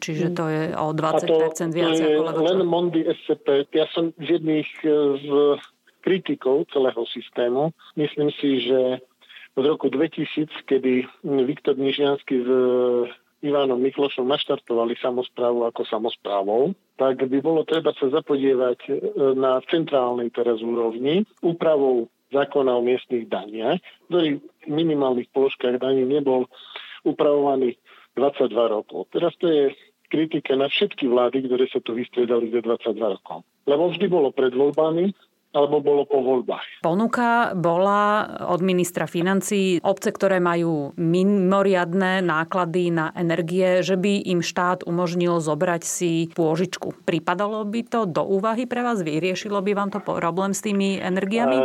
[0.00, 2.48] čiže to je o 20% to, viac to ako Levoča.
[2.50, 3.68] Len Mondi SCP.
[3.76, 4.88] Ja som z jedných e,
[5.20, 5.28] z
[6.00, 7.76] kritikov celého systému.
[7.94, 9.04] Myslím si, že
[9.54, 11.04] od roku 2000, kedy
[11.44, 12.60] Viktor Nižňanský s e,
[13.40, 18.92] Ivánom Miklošom naštartovali samozprávu ako samozprávou, tak by bolo treba sa zapodievať e,
[19.36, 26.46] na centrálnej teraz úrovni úpravou zákona o miestnych daniach, ktorý v minimálnych položkách daní nebol
[27.02, 27.74] upravovaný
[28.14, 29.08] 22 rokov.
[29.10, 29.74] Teraz to je
[30.10, 33.46] kritika na všetky vlády, ktoré sa tu vystriedali za 22 rokov.
[33.70, 35.14] Lebo vždy bolo pred voľbami,
[35.50, 36.82] alebo bolo po voľbách.
[36.86, 44.40] Ponuka bola od ministra financí obce, ktoré majú mimoriadné náklady na energie, že by im
[44.40, 47.02] štát umožnil zobrať si pôžičku.
[47.02, 49.02] Pripadalo by to do úvahy pre vás?
[49.02, 51.56] Vyriešilo by vám to problém s tými energiami?
[51.58, 51.62] E,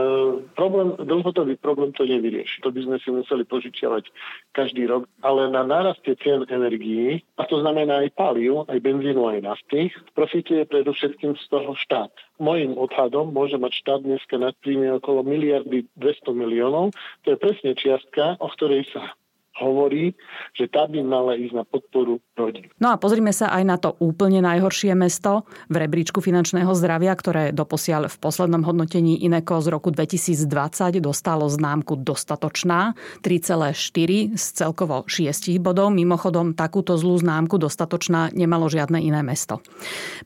[0.57, 2.65] problém, dlhodobý problém to nevyrieši.
[2.65, 4.09] To by sme si museli požičiavať
[4.57, 5.05] každý rok.
[5.21, 10.65] Ale na naraste cien energií, a to znamená aj paliu, aj benzínu, aj nafty, profituje
[10.65, 12.13] predovšetkým z toho štát.
[12.35, 16.91] Mojím odhadom môže mať štát dneska nad príjmy okolo miliardy 200 miliónov.
[17.23, 19.15] To je presne čiastka, o ktorej sa
[19.55, 20.11] hovorí,
[20.51, 22.67] že tá by mala ísť na podporu rodín.
[22.75, 27.55] No a pozrime sa aj na to úplne najhoršie mesto v rebríčku finančného zdravia, ktoré
[27.55, 35.55] doposiaľ v poslednom hodnotení Ineko z roku 2020 dostalo známku dostatočná 3,4 z celkovo 6
[35.63, 35.95] bodov.
[35.95, 39.63] Mimochodom, takúto zlú známku dostatočná nemalo žiadne iné mesto.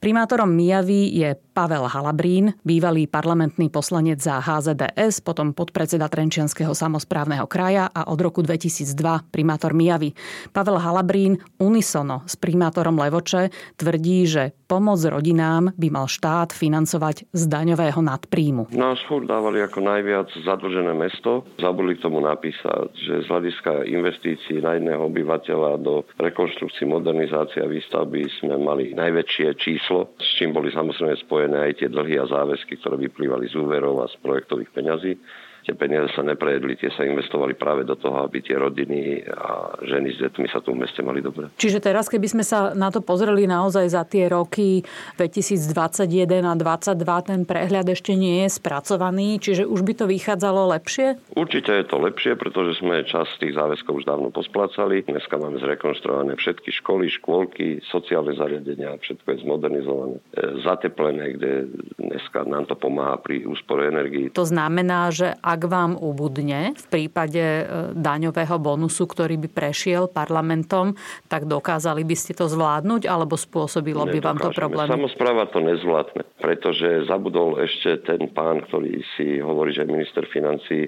[0.02, 7.92] Primátorom Mijavy je Pavel Halabrín, bývalý parlamentný poslanec za HZDS, potom podpredseda Trenčianského samozprávneho kraja
[7.92, 10.16] a od roku 2002 primátor Mijavy.
[10.56, 17.44] Pavel Halabrín unisono s primátorom Levoče tvrdí, že pomoc rodinám by mal štát financovať z
[17.50, 18.70] daňového nadpríjmu.
[18.76, 21.44] Nás furt dávali ako najviac zadlžené mesto.
[21.58, 27.72] Zabudli k tomu napísať, že z hľadiska investícií na jedného obyvateľa do rekonštrukcií, modernizácie a
[27.72, 32.78] výstavby sme mali najväčšie číslo, s čím boli samozrejme spojené aj tie dlhy a záväzky,
[32.80, 35.14] ktoré vyplývali z úverov a z projektových peňazí
[35.70, 40.18] tie peniaze sa neprejedli, tie sa investovali práve do toho, aby tie rodiny a ženy
[40.18, 41.54] s deťmi sa tu v meste mali dobre.
[41.62, 44.82] Čiže teraz, keby sme sa na to pozreli naozaj za tie roky
[45.22, 46.10] 2021
[46.42, 51.22] a 2022, ten prehľad ešte nie je spracovaný, čiže už by to vychádzalo lepšie?
[51.38, 55.06] Určite je to lepšie, pretože sme čas tých záväzkov už dávno posplácali.
[55.06, 61.52] Dneska máme zrekonštruované všetky školy, škôlky, sociálne zariadenia, všetko je zmodernizované, e, zateplené, kde
[62.02, 64.32] dneska nám to pomáha pri úspore energii.
[64.34, 70.08] To znamená, že ak ak vám ubudne v prípade e, daňového bonusu, ktorý by prešiel
[70.08, 70.96] parlamentom,
[71.28, 74.88] tak dokázali by ste to zvládnuť, alebo spôsobilo by vám to problém?
[74.88, 80.88] Samozpráva to nezvládne, pretože zabudol ešte ten pán, ktorý si hovorí, že minister financí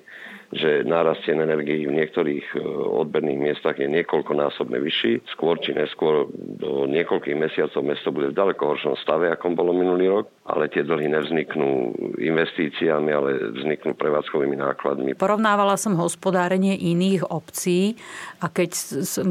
[0.51, 2.59] že nárast cien energií v niektorých e,
[2.99, 5.23] odberných miestach je niekoľkonásobne vyšší.
[5.31, 10.11] Skôr či neskôr do niekoľkých mesiacov mesto bude v ďaleko horšom stave, ako bolo minulý
[10.11, 15.15] rok, ale tie dlhy nevzniknú investíciami, ale vzniknú prevádzkovými nákladmi.
[15.15, 17.95] Porovnávala som hospodárenie iných obcí
[18.43, 18.75] a keď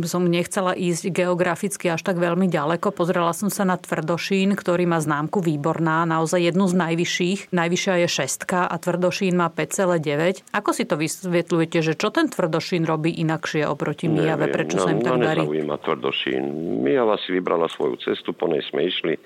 [0.09, 4.97] som nechcela ísť geograficky až tak veľmi ďaleko, pozrela som sa na Tvrdošín, ktorý má
[4.97, 7.41] známku výborná, naozaj jednu z najvyšších.
[7.53, 10.49] Najvyššia je šestka a Tvrdošín má 5,9.
[10.57, 14.47] Ako si to vy vysvetľujete, že čo ten Tvrdošín robí inakšie oproti Mijave?
[14.55, 15.43] Prečo no, sa im tak no, darí?
[15.43, 16.43] Neviem, Tvrdošín.
[16.87, 19.19] Mijava si vybrala svoju cestu, po nej sme išli.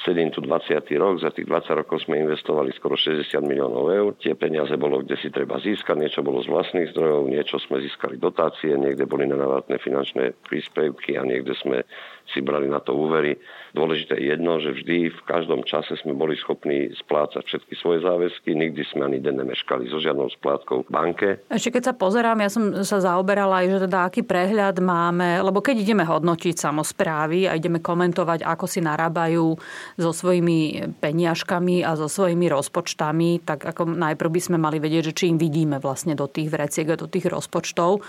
[0.00, 0.80] sedím tu 20.
[0.96, 4.10] rok, za tých 20 rokov sme investovali skoro 60 miliónov eur.
[4.16, 8.16] Tie peniaze bolo, kde si treba získať, niečo bolo z vlastných zdrojov, niečo sme získali
[8.16, 11.84] dotácie, niekde boli nenávratné finančné príspevky a niekde sme
[12.32, 13.38] si brali na to úvery.
[13.76, 18.56] Dôležité je jedno, že vždy v každom čase sme boli schopní splácať všetky svoje záväzky,
[18.56, 21.28] nikdy sme ani den nemeškali so žiadnou splátkou v banke.
[21.52, 25.60] Ešte keď sa pozerám, ja som sa zaoberala aj, že teda aký prehľad máme, lebo
[25.60, 29.60] keď ideme hodnotiť samozprávy a ideme komentovať, ako si narábajú
[30.00, 35.16] so svojimi peniažkami a so svojimi rozpočtami, tak ako najprv by sme mali vedieť, že
[35.16, 38.00] či im vidíme vlastne do tých vreciek a do tých rozpočtov.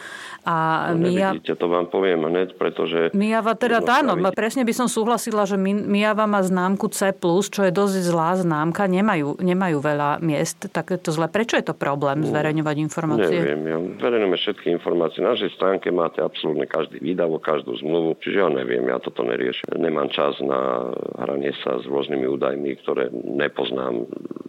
[0.47, 3.11] A no, nevidíte, to vám poviem hneď, pretože...
[3.11, 7.11] Mijava teda tá, áno, presne by som súhlasila, že Mijava má známku C+,
[7.51, 11.27] čo je dosť zlá známka, nemajú, nemajú veľa miest, tak je to zle.
[11.27, 12.31] Prečo je to problém mm.
[12.31, 13.37] zverejňovať informácie?
[13.37, 15.19] Neviem, ja zverejňujeme všetky informácie.
[15.19, 19.75] Na našej stránke máte absolútne každý výdavok, každú zmluvu, čiže ja neviem, ja toto neriešim.
[19.75, 24.07] Nemám čas na hranie sa s rôznymi údajmi, ktoré nepoznám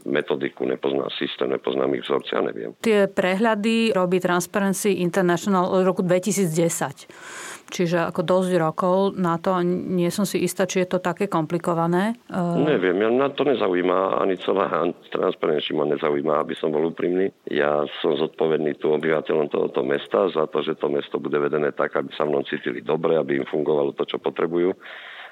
[0.09, 2.73] metodiku, nepoznám systém, nepoznám ich vzorce, ja neviem.
[2.81, 9.61] Tie prehľady robí Transparency International od roku 2010 čiže ako dosť rokov na to.
[9.65, 12.17] Nie som si istá, či je to také komplikované.
[12.29, 14.69] Eh, Neviem, ja na to nezaujíma, ani celá
[15.13, 17.31] Transparency ma nezaujíma, aby som bol úprimný.
[17.49, 21.95] Ja som zodpovedný tu obyvateľom tohoto mesta za to, že to mesto bude vedené tak,
[21.97, 24.75] aby sa mnou cítili dobre, aby im fungovalo to, čo potrebujú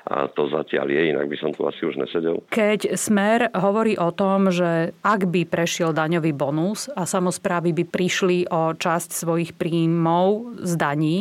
[0.06, 2.38] a to zatiaľ je, inak by som tu asi už nesedel.
[2.54, 8.46] Keď Smer hovorí o tom, že ak by prešiel daňový bonus a samozprávy by prišli
[8.46, 11.16] o časť svojich príjmov z daní,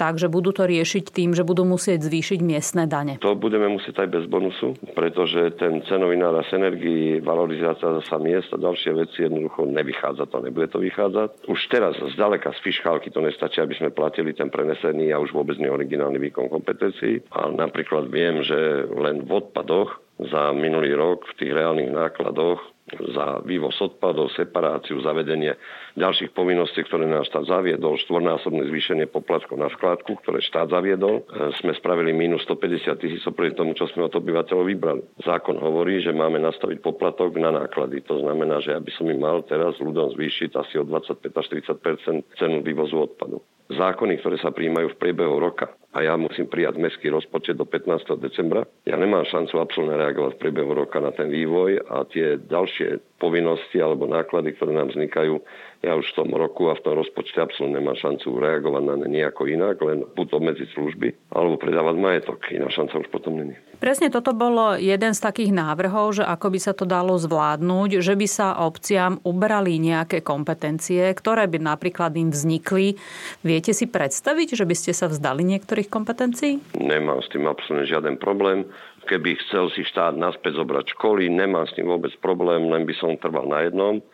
[0.00, 3.20] takže budú to riešiť tým, že budú musieť zvýšiť miestne dane.
[3.20, 8.56] To budeme musieť aj bez bonusu, pretože ten cenový náraz energii, valorizácia zasa miest a
[8.56, 11.28] ďalšie veci jednoducho nevychádza to, nebude to vychádzať.
[11.52, 15.60] Už teraz zďaleka z fiškálky to nestačí, aby sme platili ten prenesený a už vôbec
[15.60, 17.20] neoriginálny výkon kompetencií.
[17.36, 23.38] A napríklad viem, že len v odpadoch za minulý rok v tých reálnych nákladoch za
[23.46, 25.54] vývoz odpadov, separáciu, zavedenie
[25.94, 31.54] ďalších povinností, ktoré náš štát zaviedol, štvornásobné zvýšenie poplatkov na skladku, ktoré štát zaviedol, e,
[31.62, 35.02] sme spravili minus 150 tisíc oproti tomu, čo sme od obyvateľov vybrali.
[35.22, 38.02] Zákon hovorí, že máme nastaviť poplatok na náklady.
[38.10, 42.38] To znamená, že aby som im mal teraz ľuďom zvýšiť asi o 25 až 30%
[42.38, 43.38] cenu vývozu odpadu
[43.74, 48.14] zákony, ktoré sa príjmajú v priebehu roka a ja musím prijať mestský rozpočet do 15.
[48.22, 53.18] decembra, ja nemám šancu absolútne reagovať v priebehu roka na ten vývoj a tie ďalšie
[53.18, 55.42] povinnosti alebo náklady, ktoré nám vznikajú,
[55.80, 59.08] ja už v tom roku a v tom rozpočte absolútne nemám šancu reagovať na ne
[59.08, 62.38] nejako inak, len buď obmedziť služby, alebo predávať majetok.
[62.52, 63.56] Iná šanca už potom není.
[63.80, 68.12] Presne toto bolo jeden z takých návrhov, že ako by sa to dalo zvládnuť, že
[68.12, 73.00] by sa obciam ubrali nejaké kompetencie, ktoré by napríklad im vznikli.
[73.40, 76.60] Viete si predstaviť, že by ste sa vzdali niektorých kompetencií?
[76.76, 78.68] Nemám s tým absolútne žiaden problém.
[79.08, 83.16] Keby chcel si štát naspäť zobrať školy, nemám s tým vôbec problém, len by som
[83.16, 84.04] trval na jednom,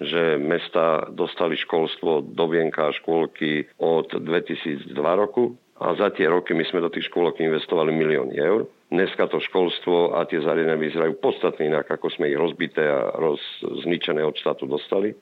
[0.00, 6.64] že mesta dostali školstvo do vienka škôlky od 2002 roku a za tie roky my
[6.68, 8.64] sme do tých škôlok investovali milióny eur.
[8.88, 13.42] Dneska to školstvo a tie zariadenia vyzerajú podstatne inak, ako sme ich rozbité a roz,
[13.84, 15.12] zničené od štátu dostali.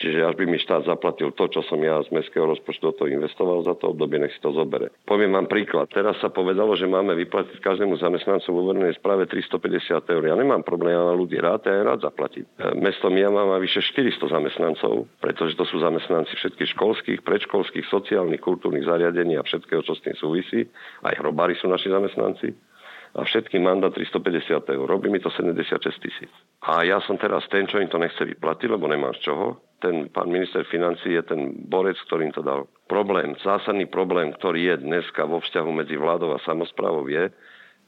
[0.00, 3.08] Čiže až by mi štát zaplatil to, čo som ja z mestského rozpočtu do toho
[3.12, 4.88] investoval za to obdobie, nech si to zobere.
[5.04, 5.92] Poviem vám príklad.
[5.92, 10.22] Teraz sa povedalo, že máme vyplatiť každému zamestnancu vo verejnej správe 350 eur.
[10.24, 12.48] Ja nemám problém, ja na ľudí rád ja rád zaplatím.
[12.56, 18.40] E, mesto Mijama má vyše 400 zamestnancov, pretože to sú zamestnanci všetkých školských, predškolských, sociálnych,
[18.40, 20.64] kultúrnych zariadení a všetkého, čo s tým súvisí.
[21.04, 22.69] Aj hrobári sú naši zamestnanci
[23.14, 24.86] a všetky mandát 350 eur.
[24.86, 26.30] Robí mi to 76 tisíc.
[26.62, 29.58] A ja som teraz ten, čo im to nechce vyplatiť, lebo nemám z čoho.
[29.82, 32.68] Ten pán minister financí je ten borec, ktorý im to dal.
[32.86, 37.32] Problém, zásadný problém, ktorý je dneska vo vzťahu medzi vládou a samozprávou je,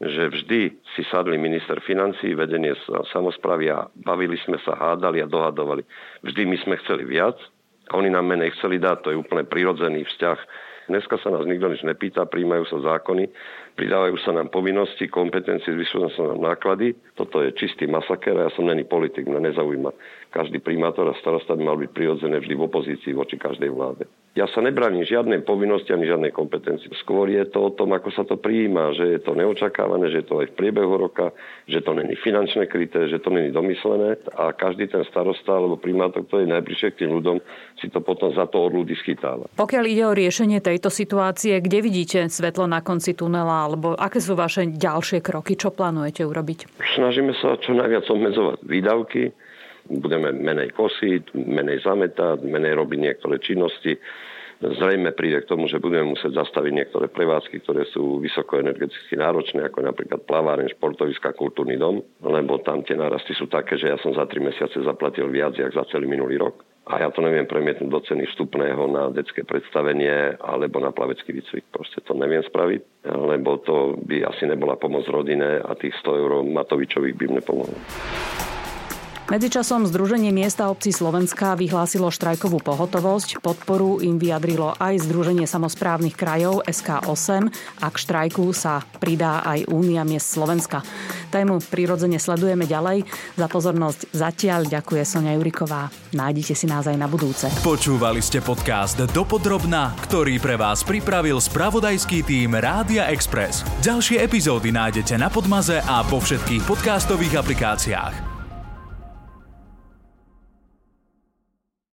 [0.03, 0.61] že vždy
[0.99, 2.75] si sadli minister financí, vedenie
[3.15, 5.87] samozprávy a bavili sme sa, hádali a dohadovali.
[6.27, 7.39] Vždy my sme chceli viac
[7.87, 8.99] a oni nám menej chceli dať.
[9.07, 10.39] To je úplne prirodzený vzťah.
[10.93, 13.33] Dneska sa nás nikto nič nepýta, príjmajú sa zákony
[13.77, 16.93] pridávajú sa nám povinnosti, kompetencie, zvyšujú sa nám náklady.
[17.17, 19.91] Toto je čistý masaker a ja som není politik, mňa nezaujíma.
[20.33, 24.05] Každý primátor a starosta by mal byť prirodzené vždy v opozícii voči každej vláde.
[24.33, 26.89] Ja sa nebraním žiadnej povinnosti ani žiadnej kompetencii.
[27.05, 30.27] Skôr je to o tom, ako sa to prijíma, že je to neočakávané, že je
[30.33, 31.37] to aj v priebehu roka,
[31.69, 36.25] že to není finančné kryté, že to není domyslené a každý ten starosta alebo primátor,
[36.25, 37.37] ktorý je najbližšie k tým ľuďom,
[37.77, 39.53] si to potom za to od ľudí schytáva.
[39.53, 44.33] Pokiaľ ide o riešenie tejto situácie, kde vidíte svetlo na konci tunela alebo aké sú
[44.33, 45.61] vaše ďalšie kroky?
[45.61, 46.81] Čo plánujete urobiť?
[46.97, 49.52] Snažíme sa čo najviac obmedzovať výdavky,
[49.89, 53.99] budeme menej kosiť, menej zametať, menej robiť niektoré činnosti.
[54.63, 59.83] zrejme príde k tomu, že budeme musieť zastaviť niektoré prevádzky, ktoré sú vysokoenergeticky náročné, ako
[59.83, 64.23] napríklad plaváren, športoviska, kultúrny dom, lebo tam tie nárasty sú také, že ja som za
[64.23, 68.01] 3 mesiace zaplatil viac, jak za celý minulý rok a ja to neviem premietnúť do
[68.03, 71.71] ceny vstupného na detské predstavenie alebo na plavecký výcvik.
[71.71, 76.33] Proste to neviem spraviť, lebo to by asi nebola pomoc rodine a tých 100 eur
[76.43, 77.77] Matovičových by mne pomohlo.
[79.31, 83.39] Medzičasom Združenie miesta obcí Slovenska vyhlásilo štrajkovú pohotovosť.
[83.39, 87.49] Podporu im vyjadrilo aj Združenie samozprávnych krajov SK8
[87.81, 90.83] a k štrajku sa pridá aj Únia miest Slovenska.
[91.31, 93.09] Tému prirodzene sledujeme ďalej.
[93.39, 95.89] Za pozornosť zatiaľ ďakuje Sonia Juriková.
[96.13, 97.49] Nájdite si nás aj na budúce.
[97.63, 103.65] Počúvali ste podcast Dopodrobna, ktorý pre vás pripravil spravodajský tým Rádia Express.
[103.81, 108.32] Ďalšie epizódy nájdete na Podmaze a po všetkých podcastových aplikáciách.